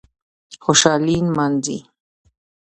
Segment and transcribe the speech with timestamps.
[0.63, 1.77] خوشالي نمانځي